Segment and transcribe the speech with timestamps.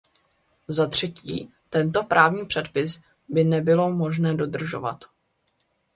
[0.67, 5.05] Zatřetí, tento právní předpis by nebylo možné dodržovat.